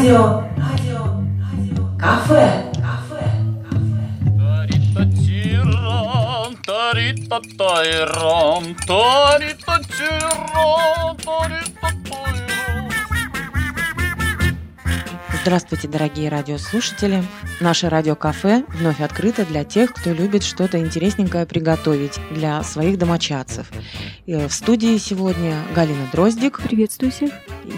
радио, 0.00 0.44
радио, 0.56 1.04
радио, 1.52 1.98
кафе, 1.98 2.72
кафе, 2.76 3.30
Здравствуйте, 15.42 15.88
дорогие 15.88 16.30
радиослушатели! 16.30 17.22
Наше 17.60 17.90
радиокафе 17.90 18.64
вновь 18.68 19.00
открыто 19.02 19.44
для 19.44 19.64
тех, 19.64 19.92
кто 19.92 20.12
любит 20.12 20.44
что-то 20.44 20.78
интересненькое 20.78 21.44
приготовить 21.44 22.18
для 22.30 22.62
своих 22.62 22.96
домочадцев. 22.96 23.70
Э, 24.26 24.48
В 24.48 24.52
студии 24.52 24.96
сегодня 24.96 25.62
Галина 25.74 26.08
Дроздик, 26.12 26.60
Приветствую 26.62 27.12
всех. 27.12 27.32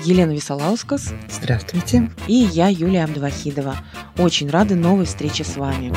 Елена 0.05 0.33
Висолаускас 0.33 1.13
Здравствуйте. 1.31 2.11
и 2.27 2.35
я, 2.35 2.69
Юлия 2.69 3.05
Абдвахидова. 3.05 3.77
Очень 4.19 4.51
рады 4.51 4.75
новой 4.75 5.05
встрече 5.07 5.45
с 5.45 5.57
вами. 5.57 5.93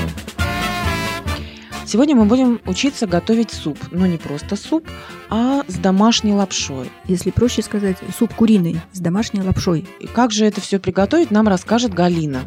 Сегодня 1.86 2.16
мы 2.16 2.26
будем 2.26 2.60
учиться 2.66 3.06
готовить 3.06 3.52
суп, 3.52 3.78
но 3.92 4.08
не 4.08 4.18
просто 4.18 4.56
суп, 4.56 4.90
а 5.30 5.64
с 5.68 5.76
домашней 5.76 6.34
лапшой. 6.34 6.90
Если 7.06 7.30
проще 7.30 7.62
сказать, 7.62 7.98
суп 8.18 8.34
куриный 8.34 8.82
с 8.92 9.00
домашней 9.00 9.42
лапшой. 9.42 9.86
И 10.00 10.08
как 10.08 10.32
же 10.32 10.46
это 10.46 10.62
все 10.62 10.80
приготовить, 10.80 11.30
нам 11.30 11.48
расскажет 11.48 11.94
Галина. 11.94 12.42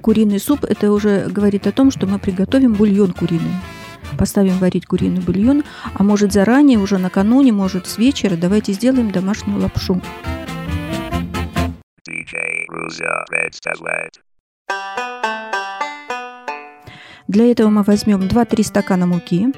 Куриный 0.00 0.40
суп– 0.40 0.64
это 0.68 0.90
уже 0.90 1.28
говорит 1.28 1.66
о 1.66 1.72
том, 1.72 1.90
что 1.90 2.06
мы 2.06 2.18
приготовим 2.18 2.72
бульон 2.72 3.12
куриный. 3.12 3.52
Поставим 4.18 4.58
варить 4.58 4.86
куриный 4.86 5.20
бульон, 5.20 5.64
а 5.94 6.02
может 6.02 6.32
заранее, 6.32 6.78
уже 6.78 6.98
накануне, 6.98 7.52
может 7.52 7.86
с 7.86 7.98
вечера, 7.98 8.36
давайте 8.36 8.72
сделаем 8.72 9.10
домашнюю 9.10 9.60
лапшу. 9.60 10.00
DJ 12.08 12.66
Ruza 12.68 13.24
Red 13.30 13.52
Для 17.28 17.50
этого 17.52 17.68
мы 17.68 17.84
возьмем 17.84 18.22
2-3 18.22 18.64
стакана 18.64 19.06
муки, 19.06 19.52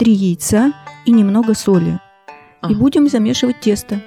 3 0.00 0.12
яйца 0.12 0.72
и 1.06 1.12
немного 1.12 1.54
соли. 1.54 1.92
И 1.92 2.00
Ага. 2.62 2.74
будем 2.74 3.08
замешивать 3.08 3.60
тесто. 3.60 4.00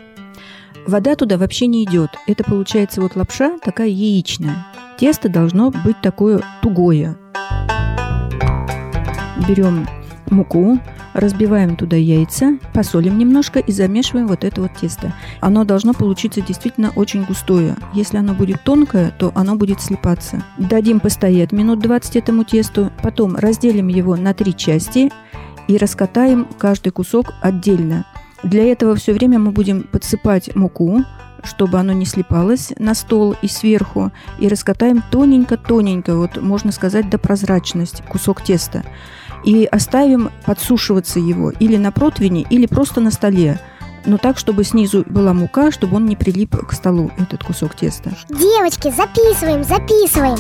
Вода 0.86 1.16
туда 1.16 1.38
вообще 1.38 1.68
не 1.68 1.86
идет. 1.86 2.10
Это 2.28 2.44
получается 2.44 3.00
вот 3.00 3.16
лапша 3.16 3.58
такая 3.60 3.88
яичная. 3.88 4.68
Тесто 5.00 5.30
должно 5.30 5.72
быть 5.72 6.02
такое 6.02 6.42
тугое. 6.62 7.18
Берем 9.48 9.88
муку, 10.30 10.78
разбиваем 11.18 11.76
туда 11.76 11.96
яйца, 11.96 12.58
посолим 12.74 13.18
немножко 13.18 13.60
и 13.60 13.72
замешиваем 13.72 14.28
вот 14.28 14.44
это 14.44 14.62
вот 14.62 14.72
тесто. 14.80 15.14
Оно 15.42 15.64
должно 15.66 15.94
получиться 15.94 16.42
действительно 16.42 16.92
очень 16.96 17.24
густое. 17.24 17.76
Если 17.94 18.18
оно 18.18 18.34
будет 18.34 18.64
тонкое, 18.64 19.12
то 19.18 19.32
оно 19.36 19.56
будет 19.56 19.82
слипаться. 19.82 20.44
Дадим 20.58 21.00
постоять 21.00 21.52
минут 21.52 21.80
20 21.80 22.16
этому 22.16 22.44
тесту, 22.44 22.92
потом 23.02 23.36
разделим 23.36 23.88
его 23.88 24.16
на 24.16 24.34
три 24.34 24.56
части 24.56 25.12
и 25.68 25.78
раскатаем 25.78 26.48
каждый 26.58 26.92
кусок 26.92 27.34
отдельно. 27.42 28.06
Для 28.44 28.72
этого 28.72 28.96
все 28.96 29.14
время 29.14 29.40
мы 29.40 29.52
будем 29.52 29.84
подсыпать 29.84 30.56
муку, 30.56 31.04
чтобы 31.44 31.80
оно 31.80 31.94
не 31.94 32.06
слипалось 32.06 32.74
на 32.78 32.94
стол 32.94 33.36
и 33.42 33.48
сверху, 33.48 34.12
и 34.40 34.48
раскатаем 34.48 35.04
тоненько-тоненько, 35.12 36.16
вот 36.16 36.42
можно 36.42 36.72
сказать 36.72 37.10
до 37.10 37.18
прозрачности, 37.18 38.04
кусок 38.08 38.44
теста. 38.44 38.84
И 39.44 39.66
оставим 39.66 40.30
подсушиваться 40.46 41.20
его 41.20 41.52
или 41.52 41.78
на 41.78 41.92
противне, 41.92 42.46
или 42.50 42.66
просто 42.66 43.02
на 43.02 43.12
столе. 43.12 43.60
Но 44.06 44.18
так, 44.18 44.38
чтобы 44.38 44.64
снизу 44.64 45.04
была 45.08 45.34
мука, 45.34 45.72
чтобы 45.72 45.98
он 45.98 46.06
не 46.06 46.16
прилип 46.16 46.56
к 46.66 46.74
столу, 46.74 47.12
этот 47.18 47.44
кусок 47.44 47.76
теста. 47.76 48.12
Девочки, 48.30 48.92
записываем, 48.92 49.64
записываем. 49.64 50.38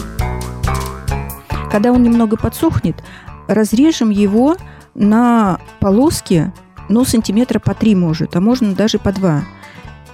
Когда 1.69 1.91
он 1.91 2.01
немного 2.01 2.37
подсохнет, 2.37 3.03
разрежем 3.47 4.09
его 4.09 4.57
на 4.95 5.59
полоски, 5.79 6.51
ну, 6.89 7.03
сантиметра 7.03 7.59
по 7.59 7.73
три 7.73 7.93
может, 7.95 8.35
а 8.35 8.41
можно 8.41 8.73
даже 8.73 8.99
по 8.99 9.11
два. 9.11 9.43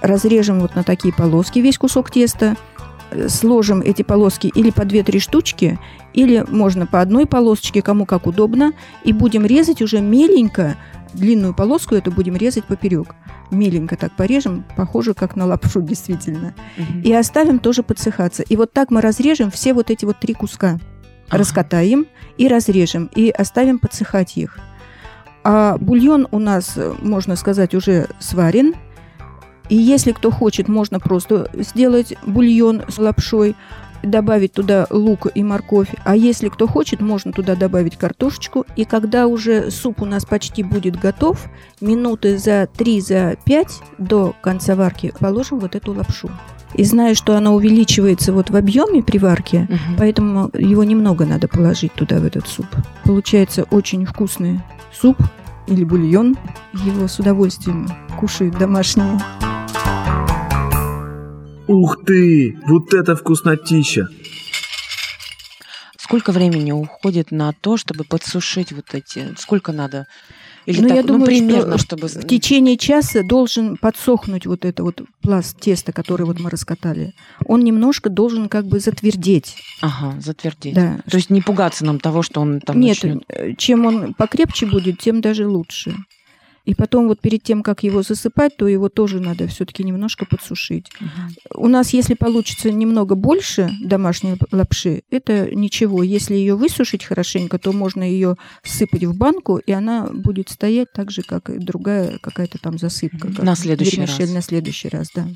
Разрежем 0.02 0.60
вот 0.60 0.74
на 0.74 0.82
такие 0.82 1.14
полоски 1.14 1.60
весь 1.60 1.78
кусок 1.78 2.10
теста, 2.10 2.56
сложим 3.28 3.80
эти 3.80 4.02
полоски 4.02 4.50
или 4.54 4.70
по 4.70 4.82
2-3 4.82 5.18
штучки, 5.18 5.78
или 6.12 6.44
можно 6.48 6.86
по 6.86 7.00
одной 7.00 7.26
полосочке, 7.26 7.82
кому 7.82 8.06
как 8.06 8.26
удобно, 8.26 8.72
и 9.04 9.12
будем 9.12 9.44
резать 9.44 9.82
уже 9.82 10.00
меленько, 10.00 10.76
длинную 11.12 11.54
полоску 11.54 11.94
эту 11.94 12.10
будем 12.10 12.36
резать 12.36 12.64
поперек. 12.64 13.14
Меленько 13.50 13.96
так 13.96 14.12
порежем, 14.16 14.64
похоже, 14.76 15.14
как 15.14 15.36
на 15.36 15.46
лапшу 15.46 15.80
действительно. 15.80 16.54
И 17.04 17.12
оставим 17.12 17.58
тоже 17.58 17.82
подсыхаться. 17.82 18.42
И 18.42 18.56
вот 18.56 18.72
так 18.72 18.90
мы 18.90 19.00
разрежем 19.00 19.50
все 19.50 19.74
вот 19.74 19.90
эти 19.90 20.04
вот 20.04 20.18
три 20.18 20.34
куска. 20.34 20.78
Ага. 21.28 21.38
Раскатаем 21.38 22.06
и 22.36 22.48
разрежем, 22.48 23.10
и 23.14 23.30
оставим 23.30 23.78
подсыхать 23.78 24.36
их. 24.36 24.58
А 25.42 25.76
бульон 25.78 26.26
у 26.30 26.38
нас, 26.38 26.78
можно 27.00 27.36
сказать, 27.36 27.74
уже 27.74 28.08
сварен. 28.18 28.74
И 29.68 29.76
если 29.76 30.12
кто 30.12 30.30
хочет, 30.30 30.68
можно 30.68 31.00
просто 31.00 31.50
сделать 31.54 32.14
бульон 32.26 32.82
с 32.88 32.98
лапшой, 32.98 33.56
добавить 34.02 34.52
туда 34.52 34.86
лук 34.90 35.26
и 35.34 35.42
морковь. 35.42 35.88
А 36.04 36.14
если 36.14 36.48
кто 36.48 36.66
хочет, 36.66 37.00
можно 37.00 37.32
туда 37.32 37.54
добавить 37.54 37.96
картошечку. 37.96 38.66
И 38.76 38.84
когда 38.84 39.26
уже 39.26 39.70
суп 39.70 40.02
у 40.02 40.04
нас 40.04 40.24
почти 40.24 40.62
будет 40.62 41.00
готов, 41.00 41.46
минуты 41.80 42.38
за 42.38 42.68
3 42.76 43.00
за 43.00 43.36
5 43.44 43.68
до 43.98 44.34
конца 44.42 44.74
варки 44.74 45.12
положим 45.18 45.58
вот 45.58 45.74
эту 45.74 45.92
лапшу. 45.92 46.30
И 46.74 46.82
зная, 46.82 47.14
что 47.14 47.36
она 47.36 47.52
увеличивается 47.52 48.32
вот 48.32 48.50
в 48.50 48.56
объеме 48.56 49.02
при 49.02 49.18
варке, 49.18 49.68
Мгм. 49.70 49.96
Поэтому 49.96 50.50
его 50.58 50.82
немного 50.82 51.24
надо 51.24 51.46
положить 51.46 51.92
туда, 51.94 52.18
в 52.18 52.24
этот 52.24 52.48
суп. 52.48 52.66
Получается 53.04 53.64
очень 53.70 54.04
вкусный 54.04 54.60
суп 54.92 55.16
или 55.68 55.84
бульон. 55.84 56.36
Его 56.84 57.06
с 57.06 57.18
удовольствием 57.20 57.88
кушают 58.18 58.58
домашние. 58.58 59.20
Ух 61.66 62.04
ты! 62.04 62.58
Вот 62.66 62.92
это 62.92 63.16
вкуснотища! 63.16 64.08
Сколько 65.98 66.32
времени 66.32 66.70
уходит 66.70 67.30
на 67.30 67.52
то, 67.52 67.78
чтобы 67.78 68.04
подсушить 68.04 68.72
вот 68.72 68.84
эти? 68.92 69.34
Сколько 69.38 69.72
надо? 69.72 70.06
Или 70.66 70.82
Ну, 70.82 70.88
так, 70.88 70.96
я 70.98 71.02
думаю, 71.02 71.20
ну, 71.20 71.26
примерно, 71.26 71.78
что 71.78 71.96
чтобы... 71.96 72.08
В 72.08 72.26
течение 72.26 72.76
часа 72.76 73.22
должен 73.22 73.78
подсохнуть 73.78 74.44
вот 74.46 74.66
это 74.66 74.82
вот 74.82 75.00
пласт 75.22 75.58
теста, 75.58 75.92
который 75.92 76.26
вот 76.26 76.40
мы 76.40 76.50
раскатали. 76.50 77.14
Он 77.46 77.64
немножко 77.64 78.10
должен 78.10 78.50
как 78.50 78.66
бы 78.66 78.80
затвердеть. 78.80 79.56
Ага, 79.80 80.20
затвердеть. 80.20 80.74
Да. 80.74 81.00
То 81.10 81.16
есть 81.16 81.30
не 81.30 81.40
пугаться 81.40 81.84
нам 81.86 81.98
того, 81.98 82.22
что 82.22 82.42
он 82.42 82.60
там 82.60 82.80
Нет, 82.80 83.02
начнет. 83.02 83.24
э, 83.28 83.54
чем 83.56 83.86
он 83.86 84.14
покрепче 84.14 84.66
будет, 84.66 84.98
тем 84.98 85.22
даже 85.22 85.46
лучше. 85.48 85.94
И 86.64 86.74
потом 86.74 87.08
вот 87.08 87.20
перед 87.20 87.42
тем, 87.42 87.62
как 87.62 87.82
его 87.82 88.02
засыпать, 88.02 88.56
то 88.56 88.66
его 88.66 88.88
тоже 88.88 89.20
надо 89.20 89.46
все-таки 89.48 89.84
немножко 89.84 90.24
подсушить. 90.24 90.86
Мгм. 90.98 91.10
У 91.54 91.68
нас, 91.68 91.92
если 91.92 92.14
получится 92.14 92.70
немного 92.70 93.14
больше 93.14 93.70
домашней 93.82 94.36
лапши, 94.50 95.02
это 95.10 95.54
ничего. 95.54 96.02
Если 96.02 96.34
ее 96.34 96.56
высушить 96.56 97.04
хорошенько, 97.04 97.58
то 97.58 97.72
можно 97.72 98.02
ее 98.02 98.36
сыпать 98.62 99.04
в 99.04 99.16
банку, 99.16 99.58
и 99.58 99.72
она 99.72 100.08
будет 100.10 100.48
стоять 100.48 100.92
так 100.92 101.10
же, 101.10 101.22
как 101.22 101.50
и 101.50 101.58
другая 101.58 102.18
какая-то 102.18 102.58
там 102.58 102.78
засыпка. 102.78 103.28
как 103.28 103.42
На 103.42 103.56
следующий 103.56 103.96
вермишель 103.96 104.26
раз. 104.26 104.34
На 104.34 104.42
следующий 104.42 104.88
раз, 104.88 105.08
да. 105.14 105.28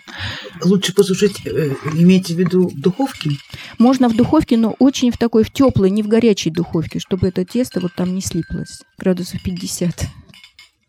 Лучше 0.65 0.95
посушить, 0.95 1.47
э, 1.47 1.75
имейте 1.95 2.35
в 2.35 2.39
виду 2.39 2.69
в 2.69 2.81
духовке? 2.81 3.31
Можно 3.79 4.09
в 4.09 4.17
духовке, 4.17 4.57
но 4.57 4.75
очень 4.79 5.11
в 5.11 5.19
такой, 5.19 5.45
в 5.45 5.53
теплой, 5.53 5.91
не 5.91 6.03
в 6.03 6.09
горячей 6.09 6.51
духовке, 6.51 6.99
чтобы 7.01 7.29
это 7.29 7.45
тесто 7.45 7.81
вот 7.81 7.95
там 7.95 8.15
не 8.15 8.23
слиплось. 8.23 8.81
Градусов 8.99 9.43
50. 9.43 10.09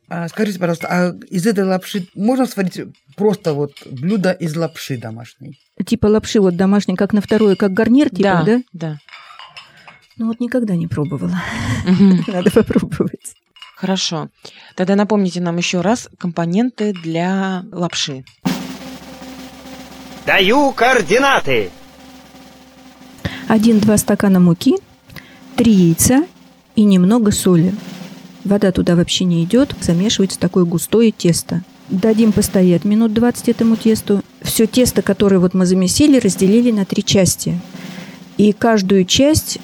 А, 0.09 0.27
скажите, 0.27 0.59
пожалуйста, 0.59 0.87
а 0.89 1.15
из 1.29 1.45
этой 1.45 1.63
лапши 1.63 2.07
можно 2.15 2.47
сварить 2.47 2.81
просто 3.15 3.53
вот 3.53 3.73
блюдо 3.85 4.31
из 4.31 4.55
лапши 4.55 4.97
домашней? 4.97 5.59
Типа 5.85 6.07
лапши 6.07 6.39
вот 6.39 6.55
домашней, 6.55 6.95
как 6.95 7.13
на 7.13 7.21
второе, 7.21 7.55
как 7.55 7.73
гарнир, 7.73 8.09
типа, 8.09 8.21
да? 8.23 8.43
да, 8.43 8.61
да. 8.73 8.97
Ну 10.17 10.27
вот 10.27 10.39
никогда 10.39 10.75
не 10.75 10.87
пробовала. 10.87 11.39
Надо 12.27 12.49
попробовать. 12.51 13.35
Хорошо. 13.75 14.29
Тогда 14.75 14.95
напомните 14.95 15.39
нам 15.41 15.57
еще 15.57 15.81
раз 15.81 16.09
компоненты 16.17 16.91
для 16.91 17.63
лапши. 17.71 18.25
Даю 20.25 20.71
координаты. 20.71 21.69
1-2 23.47 23.97
стакана 23.97 24.39
муки, 24.39 24.75
3 25.55 25.71
яйца 25.71 26.27
и 26.75 26.83
немного 26.83 27.31
соли. 27.31 27.73
Вода 28.43 28.71
туда 28.71 28.95
вообще 28.95 29.25
не 29.25 29.43
идет, 29.43 29.75
замешивается 29.81 30.39
такое 30.39 30.63
густое 30.63 31.11
тесто. 31.11 31.61
Дадим 31.89 32.31
постоять 32.31 32.85
минут 32.85 33.13
20 33.13 33.49
этому 33.49 33.75
тесту. 33.75 34.23
Все 34.41 34.67
тесто, 34.67 35.01
которое 35.01 35.39
вот 35.39 35.53
мы 35.53 35.65
замесили, 35.65 36.19
разделили 36.19 36.71
на 36.71 36.85
три 36.85 37.03
части. 37.03 37.59
И 38.37 38.53
каждую 38.53 39.05
часть 39.05 39.57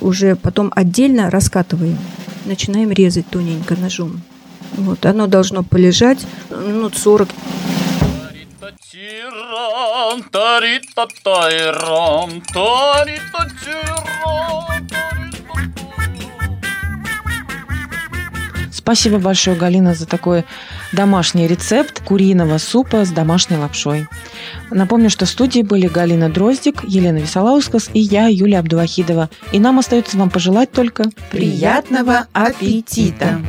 уже 0.00 0.36
потом 0.36 0.72
отдельно 0.76 1.30
раскатываем. 1.30 1.98
Начинаем 2.44 2.90
резать 2.90 3.26
тоненько 3.26 3.76
ножом. 3.76 4.20
Вот, 4.76 5.04
оно 5.06 5.26
должно 5.26 5.62
полежать 5.62 6.18
минут 6.50 6.96
40. 6.96 7.28
Тиран, 8.92 10.22
тарита 10.30 11.06
тайран, 11.22 12.42
Спасибо 18.90 19.18
большое, 19.18 19.56
Галина, 19.56 19.94
за 19.94 20.04
такой 20.04 20.44
домашний 20.92 21.46
рецепт 21.46 22.02
куриного 22.02 22.58
супа 22.58 23.04
с 23.04 23.10
домашней 23.10 23.56
лапшой. 23.56 24.08
Напомню, 24.72 25.10
что 25.10 25.26
в 25.26 25.28
студии 25.28 25.62
были 25.62 25.86
Галина 25.86 26.28
Дроздик, 26.28 26.82
Елена 26.82 27.18
Висолаускас 27.18 27.88
и 27.92 28.00
я, 28.00 28.26
Юлия 28.26 28.58
Абдувахидова. 28.58 29.30
И 29.52 29.60
нам 29.60 29.78
остается 29.78 30.16
вам 30.16 30.28
пожелать 30.28 30.72
только 30.72 31.04
Приятного 31.30 32.26
аппетита! 32.32 33.40